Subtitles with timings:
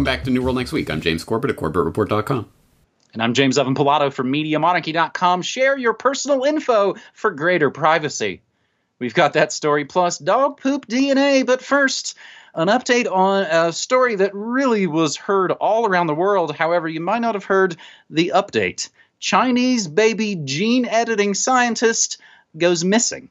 [0.00, 0.88] welcome back to New World Next Week.
[0.88, 2.48] I'm James Corbett at CorbettReport.com.
[3.12, 5.42] And I'm James Evan Pilato from MediaMonarchy.com.
[5.42, 8.40] Share your personal info for greater privacy.
[8.98, 12.16] We've got that story plus dog poop DNA, but first,
[12.54, 16.56] an update on a story that really was heard all around the world.
[16.56, 17.76] However, you might not have heard
[18.08, 18.88] the update.
[19.18, 22.16] Chinese baby gene editing scientist
[22.56, 23.28] goes missing.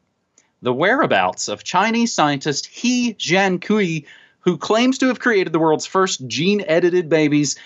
[0.62, 4.06] The whereabouts of Chinese scientist He Jiankui,
[4.42, 7.58] who claims to have created the world's first gene edited babies,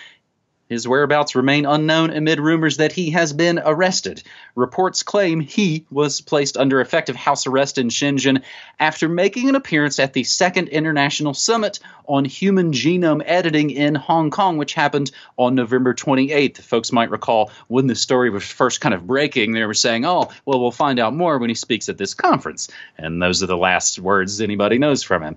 [0.69, 4.23] his whereabouts remain unknown amid rumors that he has been arrested.
[4.55, 8.41] Reports claim he was placed under effective house arrest in Shenzhen
[8.79, 14.31] after making an appearance at the Second International Summit on Human Genome Editing in Hong
[14.31, 16.57] Kong, which happened on November 28th.
[16.57, 20.31] Folks might recall when the story was first kind of breaking, they were saying, oh,
[20.45, 22.69] well, we'll find out more when he speaks at this conference.
[22.97, 25.35] And those are the last words anybody knows from him.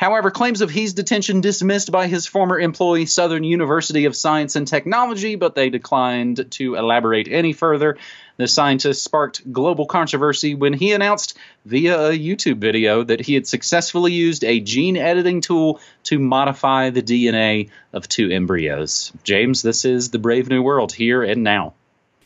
[0.00, 4.66] However, claims of He's detention dismissed by his former employee, Southern University of Science and
[4.66, 7.98] Technology, but they declined to elaborate any further.
[8.38, 13.46] The scientist sparked global controversy when he announced via a YouTube video that he had
[13.46, 19.12] successfully used a gene editing tool to modify the DNA of two embryos.
[19.22, 21.74] James, this is the Brave New World here and now.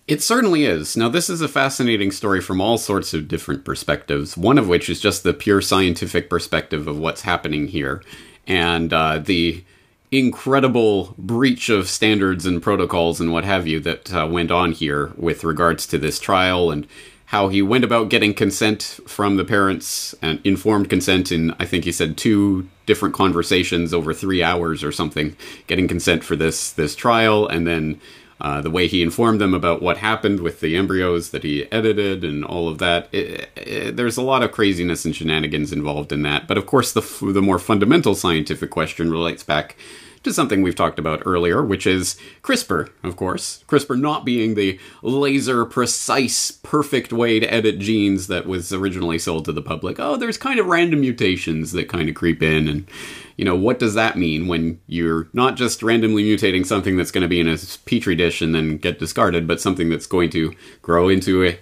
[0.07, 0.99] It certainly is.
[0.99, 4.91] Now, this is a fascinating story from all sorts of different perspectives, one of which
[4.91, 8.03] is just the pure scientific perspective of what's happening here
[8.47, 9.65] and uh, the
[10.11, 15.13] incredible breach of standards and protocols and what have you that uh, went on here
[15.17, 16.87] with regards to this trial and
[17.27, 21.85] how he went about getting consent from the parents and informed consent in, I think
[21.85, 25.35] he said, two different conversations over three hours or something,
[25.67, 28.01] getting consent for this this trial, and then
[28.45, 32.23] uh, the way he informed them about what happened with the embryos that he edited
[32.23, 33.09] and all of that.
[33.11, 36.47] It, it, there's a lot of craziness and shenanigans involved in that.
[36.47, 37.01] But of course, the,
[37.33, 39.77] the more fundamental scientific question relates back
[40.25, 43.65] to something we've talked about earlier, which is CRISPR, of course.
[43.69, 49.45] CRISPR not being the laser precise, perfect way to edit genes that was originally sold
[49.45, 50.01] to the public.
[50.01, 52.69] Oh, there's kind of random mutations that kind of creep in.
[52.69, 52.89] And,
[53.37, 57.23] you know, what does that mean when you're not just randomly mutating something that's going
[57.23, 60.55] to be in a petri dish and then get discarded, but something that's going to
[60.83, 61.59] grow into a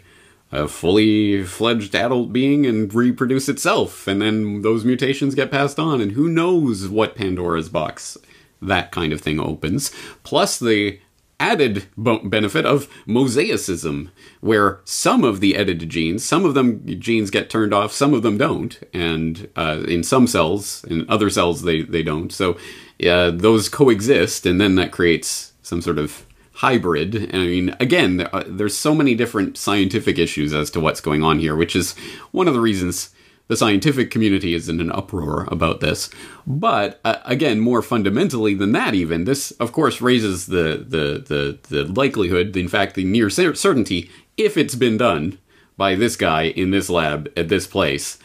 [0.52, 4.06] a fully fledged adult being and reproduce itself.
[4.06, 8.18] And then those mutations get passed on, and who knows what Pandora's box
[8.62, 9.90] that kind of thing opens,
[10.22, 11.00] plus the
[11.40, 17.50] added benefit of mosaicism, where some of the edited genes, some of them genes get
[17.50, 21.82] turned off, some of them don't, and uh, in some cells, in other cells they,
[21.82, 22.32] they don't.
[22.32, 22.56] So
[23.04, 26.24] uh, those coexist, and then that creates some sort of
[26.54, 27.34] hybrid.
[27.34, 31.40] I mean, again, uh, there's so many different scientific issues as to what's going on
[31.40, 31.94] here, which is
[32.30, 33.10] one of the reasons
[33.48, 36.10] the scientific community is in an uproar about this.
[36.47, 41.58] But uh, again, more fundamentally than that, even this, of course, raises the the the,
[41.69, 45.38] the likelihood, in fact, the near certainty, if it's been done
[45.76, 48.19] by this guy in this lab at this place,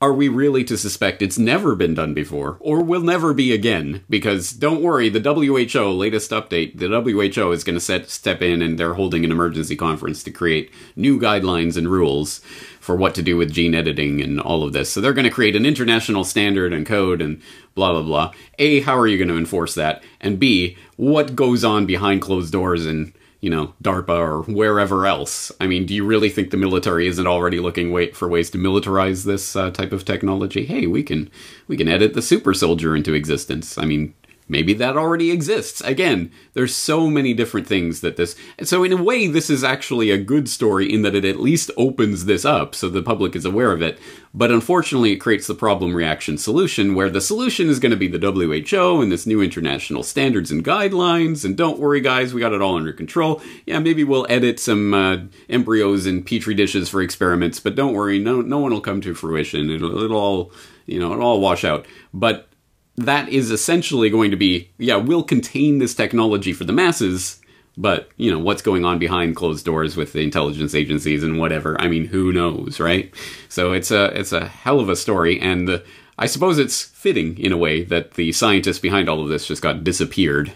[0.00, 4.04] are we really to suspect it's never been done before or will never be again?
[4.10, 8.78] Because don't worry, the WHO latest update, the WHO is going to step in and
[8.78, 12.40] they're holding an emergency conference to create new guidelines and rules
[12.80, 14.92] for what to do with gene editing and all of this.
[14.92, 17.40] So they're going to create an international standard and code and
[17.74, 18.32] blah blah blah.
[18.58, 20.02] A, how are you going to enforce that?
[20.20, 23.12] And B, what goes on behind closed doors and
[23.44, 25.52] you know, DARPA or wherever else.
[25.60, 28.58] I mean, do you really think the military isn't already looking wait for ways to
[28.58, 30.64] militarize this uh, type of technology?
[30.64, 31.30] Hey, we can
[31.68, 33.76] we can edit the super soldier into existence.
[33.76, 34.14] I mean,
[34.46, 35.80] Maybe that already exists.
[35.80, 38.36] Again, there's so many different things that this.
[38.62, 41.70] So, in a way, this is actually a good story in that it at least
[41.78, 43.98] opens this up so the public is aware of it.
[44.34, 48.06] But unfortunately, it creates the problem reaction solution where the solution is going to be
[48.06, 51.44] the WHO and this new international standards and guidelines.
[51.44, 53.40] And don't worry, guys, we got it all under control.
[53.64, 55.18] Yeah, maybe we'll edit some uh,
[55.48, 59.14] embryos in petri dishes for experiments, but don't worry, no, no one will come to
[59.14, 59.70] fruition.
[59.70, 60.52] It'll, it'll all,
[60.84, 61.86] you know, it'll all wash out.
[62.12, 62.48] But
[62.96, 67.40] that is essentially going to be, yeah, we'll contain this technology for the masses,
[67.76, 71.80] but, you know, what's going on behind closed doors with the intelligence agencies and whatever,
[71.80, 73.12] I mean, who knows, right?
[73.48, 75.84] So it's a, it's a hell of a story, and the,
[76.16, 79.62] I suppose it's fitting, in a way, that the scientist behind all of this just
[79.62, 80.52] got disappeared.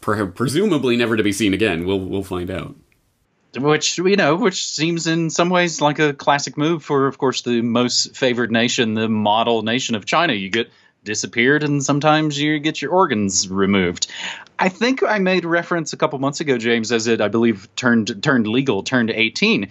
[0.00, 1.86] Pre- presumably never to be seen again.
[1.86, 2.76] We'll, we'll find out
[3.56, 7.42] which you know which seems in some ways like a classic move for of course
[7.42, 10.70] the most favored nation the model nation of china you get
[11.04, 14.06] disappeared and sometimes you get your organs removed.
[14.58, 18.22] I think I made reference a couple months ago, James, as it I believe turned
[18.22, 19.68] turned legal, turned 18.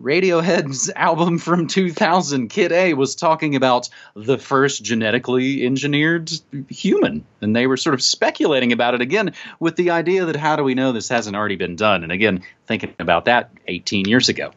[0.00, 6.30] Radiohead's album from 2000, Kid A, was talking about the first genetically engineered
[6.68, 7.24] human.
[7.40, 10.64] And they were sort of speculating about it again with the idea that how do
[10.64, 12.02] we know this hasn't already been done?
[12.02, 14.50] And again, thinking about that 18 years ago.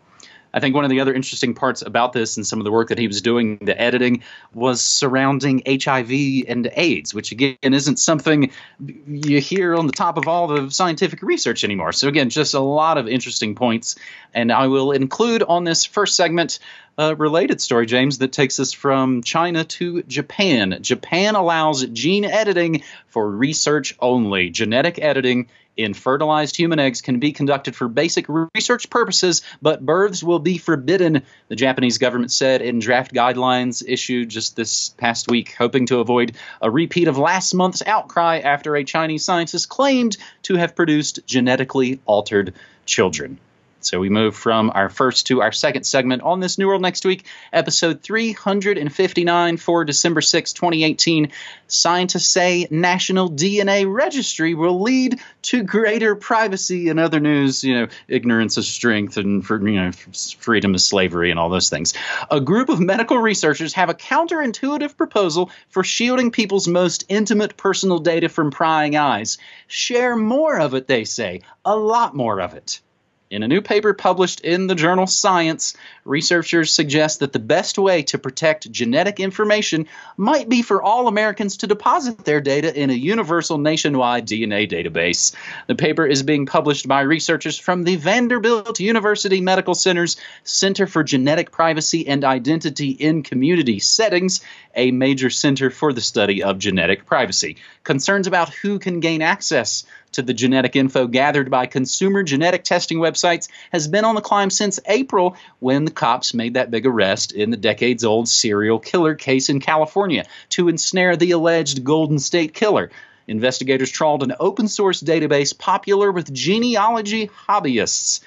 [0.54, 2.90] I think one of the other interesting parts about this and some of the work
[2.90, 4.24] that he was doing, the editing,
[4.54, 6.12] was surrounding HIV
[6.48, 11.22] and AIDS, which again isn't something you hear on the top of all the scientific
[11.22, 11.92] research anymore.
[11.92, 13.96] So, again, just a lot of interesting points.
[14.34, 16.60] And I will include on this first segment
[16.98, 20.80] a related story, James, that takes us from China to Japan.
[20.82, 24.50] Japan allows gene editing for research only.
[24.50, 25.48] Genetic editing
[25.78, 30.58] in fertilized human eggs can be conducted for basic research purposes, but births will be
[30.58, 36.00] forbidden, the Japanese government said in draft guidelines issued just this past week, hoping to
[36.00, 41.20] avoid a repeat of last month's outcry after a Chinese scientist claimed to have produced
[41.26, 42.54] genetically altered
[42.86, 43.40] children.
[43.80, 47.06] So we move from our first to our second segment on this New World Next
[47.06, 51.32] Week, episode 359 for December 6, 2018.
[51.68, 56.90] Scientists say National DNA Registry will lead to greater privacy.
[56.90, 59.92] And other news, you know, ignorance is strength and for, you know,
[60.40, 61.94] freedom is slavery and all those things.
[62.32, 68.00] A group of medical researchers have a counterintuitive proposal for shielding people's most intimate personal
[68.00, 69.38] data from prying eyes.
[69.68, 72.82] Share more of it, they say, a lot more of it.
[73.30, 75.76] In a new paper published in the journal Science,
[76.06, 81.58] researchers suggest that the best way to protect genetic information might be for all Americans
[81.58, 85.36] to deposit their data in a universal nationwide DNA database.
[85.68, 90.16] The paper is being published by researchers from the Vanderbilt University Medical Center's
[90.46, 94.40] Center for Genetic Privacy and Identity in Community Settings,
[94.74, 97.58] a major center for the study of genetic privacy.
[97.84, 99.86] Concerns about who can gain access
[100.18, 104.50] to the genetic info gathered by consumer genetic testing websites has been on the climb
[104.50, 109.14] since April when the cops made that big arrest in the decades old serial killer
[109.14, 112.90] case in California to ensnare the alleged Golden State Killer.
[113.28, 118.22] Investigators trawled an open source database popular with genealogy hobbyists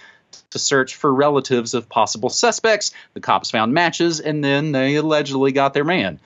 [0.51, 2.93] to search for relatives of possible suspects.
[3.15, 6.21] The cops found matches and then they allegedly got their man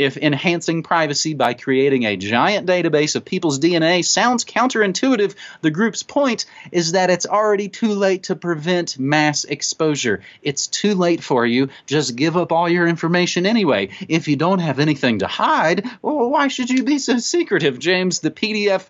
[0.00, 6.02] if enhancing privacy by creating a giant database of people's DNA sounds counterintuitive, the group's
[6.02, 10.22] point is that it's already too late to prevent mass exposure.
[10.42, 11.68] It's too late for you.
[11.86, 13.90] Just give up all your information anyway.
[14.08, 18.20] If you don't have anything to hide, well, why should you be so secretive, James?
[18.20, 18.88] The PDF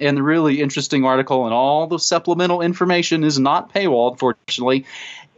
[0.00, 4.86] and the really interesting article and all the supplemental information is not paywalled, fortunately.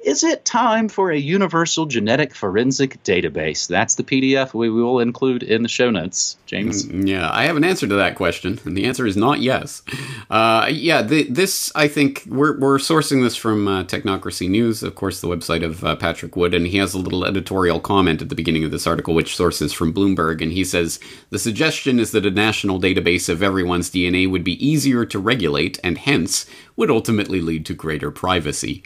[0.02, 3.68] Is it time for a universal genetic forensic database?
[3.68, 6.36] That's the PDF we will include in the show notes.
[6.44, 6.86] James?
[6.86, 9.82] Mm, yeah, I have an answer to that question, and the answer is not yes.
[10.28, 14.96] Uh, yeah, the, this, I think, we're, we're sourcing this from uh, Technocracy News, of
[14.96, 18.28] course, the website of uh, Patrick Wood, and he has a little editorial comment at
[18.28, 20.98] the beginning of this article, which sources from Bloomberg, and he says
[21.30, 25.78] The suggestion is that a national database of everyone's DNA would be easier to regulate,
[25.84, 26.44] and hence
[26.74, 28.82] would ultimately lead to greater privacy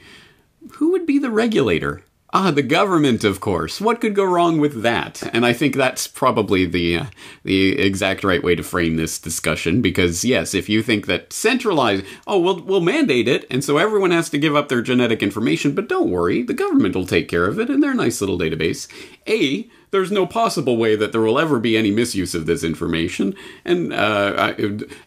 [0.74, 2.02] who would be the regulator?
[2.32, 3.80] Ah, the government, of course.
[3.80, 5.22] What could go wrong with that?
[5.32, 7.06] And I think that's probably the uh,
[7.44, 9.80] the exact right way to frame this discussion.
[9.80, 14.10] Because yes, if you think that centralized, oh, we'll we'll mandate it, and so everyone
[14.10, 17.46] has to give up their genetic information, but don't worry, the government will take care
[17.46, 18.86] of it in their nice little database.
[19.28, 23.34] A, there's no possible way that there will ever be any misuse of this information,
[23.64, 24.52] and uh,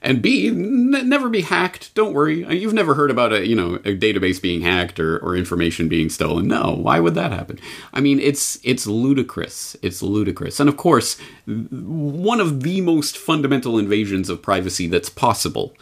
[0.02, 1.94] and B, n- never be hacked.
[1.94, 5.36] Don't worry, you've never heard about a you know a database being hacked or, or
[5.36, 6.48] information being stolen.
[6.48, 7.60] No, why would that happen?
[7.94, 9.78] I mean, it's it's ludicrous.
[9.84, 15.76] It's ludicrous, and of course, one of the most fundamental invasions of privacy that's possible.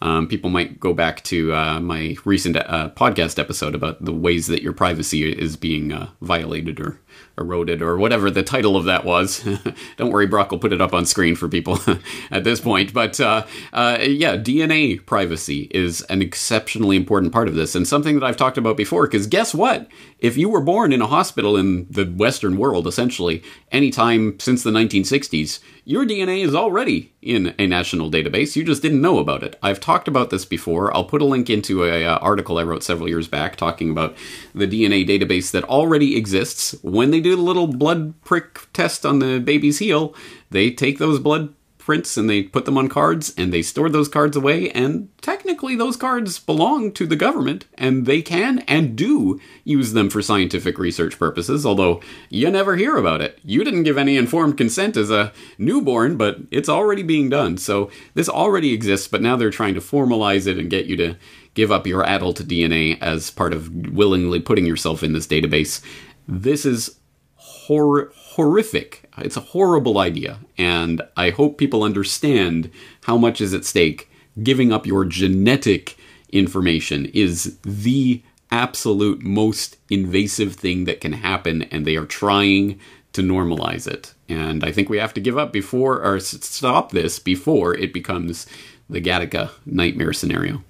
[0.00, 4.48] Um, people might go back to uh, my recent uh, podcast episode about the ways
[4.48, 6.98] that your privacy is being uh, violated or
[7.42, 9.46] eroded or whatever the title of that was.
[9.96, 11.78] Don't worry, Broc will put it up on screen for people
[12.30, 12.94] at this point.
[12.94, 18.18] But uh, uh, yeah, DNA privacy is an exceptionally important part of this and something
[18.18, 19.06] that I've talked about before.
[19.06, 19.88] Because guess what?
[20.22, 24.70] If you were born in a hospital in the Western world, essentially, anytime since the
[24.70, 28.54] 1960s, your DNA is already in a national database.
[28.54, 29.58] You just didn't know about it.
[29.64, 30.96] I've talked about this before.
[30.96, 34.16] I'll put a link into an uh, article I wrote several years back talking about
[34.54, 36.76] the DNA database that already exists.
[36.82, 40.14] When they do the little blood prick test on the baby's heel,
[40.52, 41.52] they take those blood
[41.84, 45.76] prints and they put them on cards and they stored those cards away and technically
[45.76, 50.78] those cards belong to the government and they can and do use them for scientific
[50.78, 53.38] research purposes although you never hear about it.
[53.44, 57.58] You didn't give any informed consent as a newborn but it's already being done.
[57.58, 61.16] So this already exists but now they're trying to formalize it and get you to
[61.54, 65.82] give up your adult dna as part of willingly putting yourself in this database.
[66.26, 66.98] This is
[67.34, 72.70] hor- horrific it's a horrible idea, and I hope people understand
[73.04, 74.10] how much is at stake.
[74.42, 75.98] Giving up your genetic
[76.30, 82.80] information is the absolute most invasive thing that can happen, and they are trying
[83.12, 84.14] to normalize it.
[84.28, 88.46] And I think we have to give up before, or stop this before it becomes
[88.88, 90.64] the Gattaca nightmare scenario.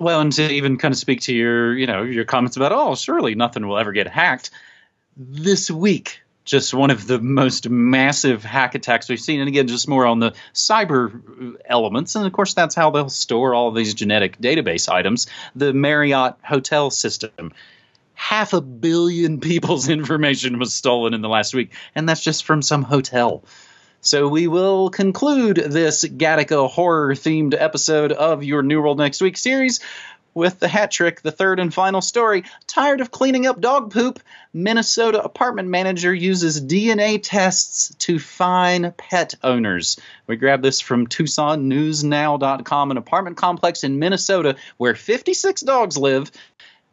[0.00, 2.96] Well, and to even kind of speak to your, you know, your comments about, oh,
[2.96, 4.50] surely nothing will ever get hacked.
[5.16, 9.40] This week, just one of the most massive hack attacks we've seen.
[9.40, 12.14] And again, just more on the cyber elements.
[12.14, 15.26] And of course, that's how they'll store all these genetic database items.
[15.56, 17.52] The Marriott hotel system.
[18.14, 22.62] Half a billion people's information was stolen in the last week, and that's just from
[22.62, 23.42] some hotel.
[24.04, 29.34] So we will conclude this Gattaca horror themed episode of your New World Next Week
[29.34, 29.80] series
[30.34, 32.44] with the hat trick, the third and final story.
[32.66, 34.20] Tired of cleaning up dog poop?
[34.52, 39.98] Minnesota apartment manager uses DNA tests to fine pet owners.
[40.26, 42.90] We grab this from TucsonNewsNow.com.
[42.90, 46.30] An apartment complex in Minnesota where 56 dogs live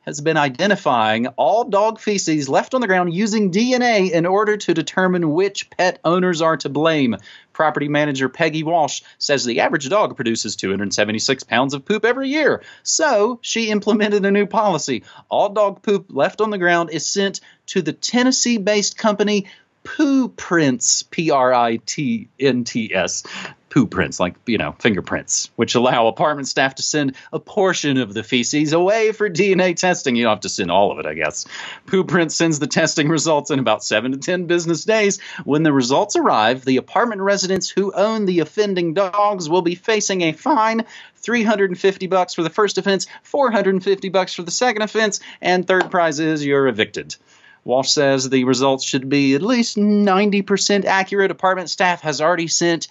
[0.01, 4.73] has been identifying all dog feces left on the ground using DNA in order to
[4.73, 7.17] determine which pet owners are to blame.
[7.53, 12.63] Property manager Peggy Walsh says the average dog produces 276 pounds of poop every year.
[12.83, 15.03] So she implemented a new policy.
[15.29, 19.47] All dog poop left on the ground is sent to the Tennessee based company
[19.83, 23.23] Poo Prints, P R I T N T S,
[23.71, 28.13] poo prints, like, you know, fingerprints, which allow apartment staff to send a portion of
[28.13, 30.15] the feces away for DNA testing.
[30.15, 31.47] You don't have to send all of it, I guess.
[31.87, 35.21] Poo Print sends the testing results in about seven to 10 business days.
[35.45, 40.21] When the results arrive, the apartment residents who own the offending dogs will be facing
[40.21, 40.85] a fine
[41.15, 46.19] 350 bucks for the first offense, 450 bucks for the second offense, and third prize
[46.19, 47.15] is you're evicted.
[47.63, 51.31] Walsh says the results should be at least 90% accurate.
[51.31, 52.87] Apartment staff has already sent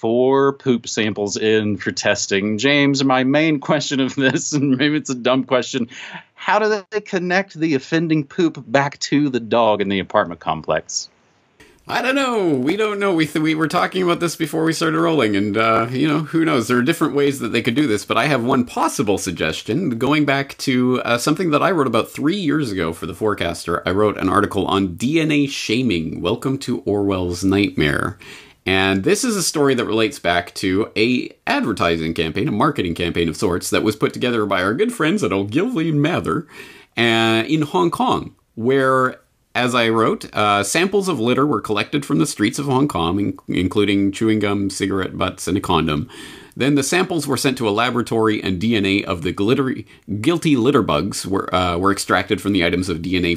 [0.00, 2.56] four poop samples in for testing.
[2.56, 5.88] James, my main question of this, and maybe it's a dumb question,
[6.34, 11.10] how do they connect the offending poop back to the dog in the apartment complex?
[11.86, 12.54] I don't know.
[12.54, 13.14] We don't know.
[13.14, 16.20] We th- we were talking about this before we started rolling, and uh, you know
[16.20, 16.68] who knows.
[16.68, 19.98] There are different ways that they could do this, but I have one possible suggestion.
[19.98, 23.82] Going back to uh, something that I wrote about three years ago for the Forecaster,
[23.86, 26.20] I wrote an article on DNA shaming.
[26.20, 28.18] Welcome to Orwell's nightmare.
[28.66, 33.28] And this is a story that relates back to a advertising campaign, a marketing campaign
[33.28, 36.46] of sorts that was put together by our good friends at Ogilvy and Mather
[36.96, 39.18] uh, in Hong Kong, where
[39.54, 43.18] as I wrote, uh, samples of litter were collected from the streets of Hong Kong,
[43.18, 46.08] in- including chewing gum, cigarette butts, and a condom.
[46.56, 49.86] Then the samples were sent to a laboratory, and DNA of the glittery,
[50.20, 53.34] guilty litter bugs were uh, were extracted from the items of DNA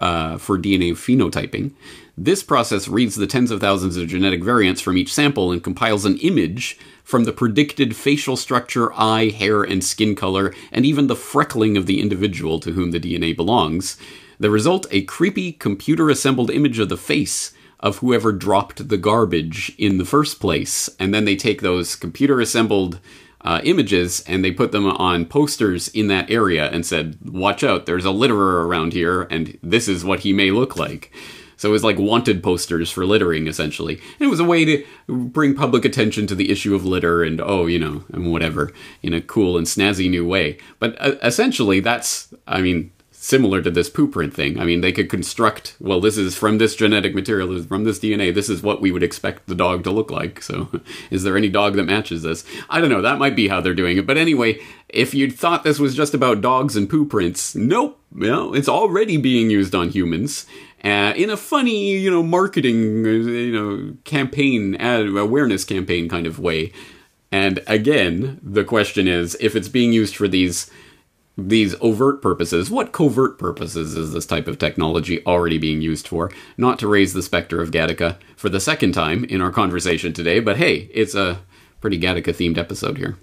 [0.00, 1.72] uh, for DNA phenotyping.
[2.16, 6.04] This process reads the tens of thousands of genetic variants from each sample and compiles
[6.04, 11.16] an image from the predicted facial structure, eye, hair, and skin color, and even the
[11.16, 13.96] freckling of the individual to whom the DNA belongs.
[14.38, 19.74] The result a creepy computer assembled image of the face of whoever dropped the garbage
[19.76, 20.88] in the first place.
[21.00, 23.00] And then they take those computer assembled
[23.42, 27.86] uh, images and they put them on posters in that area and said, Watch out,
[27.86, 31.12] there's a litterer around here, and this is what he may look like.
[31.56, 33.94] So it was like wanted posters for littering, essentially.
[33.94, 37.40] And it was a way to bring public attention to the issue of litter and,
[37.40, 40.58] oh, you know, and whatever, in a cool and snazzy new way.
[40.78, 42.90] But uh, essentially, that's, I mean,
[43.24, 44.60] similar to this poo print thing.
[44.60, 47.84] I mean, they could construct, well, this is from this genetic material, this is from
[47.84, 50.42] this DNA, this is what we would expect the dog to look like.
[50.42, 50.68] So,
[51.10, 52.44] is there any dog that matches this?
[52.68, 54.06] I don't know, that might be how they're doing it.
[54.06, 57.98] But anyway, if you thought this was just about dogs and poo prints, nope.
[58.14, 60.44] You know, it's already being used on humans.
[60.84, 66.38] Uh, in a funny, you know, marketing, you know, campaign, ad, awareness campaign kind of
[66.38, 66.72] way.
[67.32, 70.70] And again, the question is if it's being used for these
[71.36, 76.30] these overt purposes, what covert purposes is this type of technology already being used for?
[76.56, 80.40] Not to raise the specter of Gattaca for the second time in our conversation today,
[80.40, 81.40] but hey, it's a
[81.80, 83.16] pretty Gattaca themed episode here.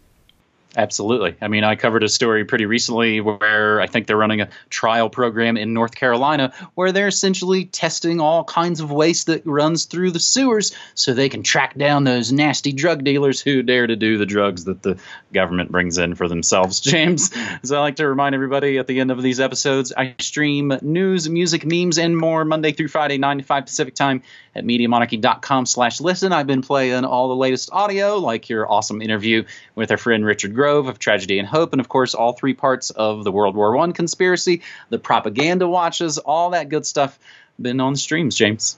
[0.76, 1.36] Absolutely.
[1.42, 5.10] I mean, I covered a story pretty recently where I think they're running a trial
[5.10, 10.12] program in North Carolina where they're essentially testing all kinds of waste that runs through
[10.12, 14.18] the sewers so they can track down those nasty drug dealers who dare to do
[14.18, 14.98] the drugs that the
[15.34, 16.80] government brings in for themselves.
[16.92, 17.32] James,
[17.64, 21.30] as I like to remind everybody at the end of these episodes, I stream news,
[21.30, 24.24] music, memes, and more Monday through Friday, 9 to 5 Pacific time
[24.56, 26.32] at MediaMonarchy.com slash listen.
[26.32, 29.44] I've been playing all the latest audio, like your awesome interview
[29.76, 32.92] with our friend Richard Grove of Tragedy and Hope, and of course, all three parts
[32.92, 37.18] of the World War One conspiracy, the propaganda watches, all that good stuff.
[37.60, 38.78] Been on streams, James.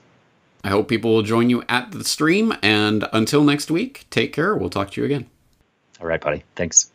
[0.64, 2.54] I hope people will join you at the stream.
[2.62, 4.56] And until next week, take care.
[4.56, 5.26] We'll talk to you again.
[6.00, 6.42] All right, buddy.
[6.56, 6.90] Thanks.